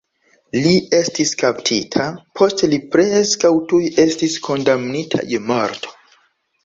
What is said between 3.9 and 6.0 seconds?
estis kondamnita je morto.